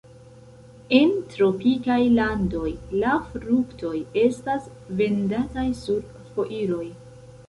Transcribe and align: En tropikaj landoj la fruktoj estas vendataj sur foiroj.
En 0.99 1.11
tropikaj 1.33 1.97
landoj 2.13 2.71
la 3.03 3.11
fruktoj 3.33 3.91
estas 4.21 4.65
vendataj 5.03 5.67
sur 5.83 6.01
foiroj. 6.33 6.87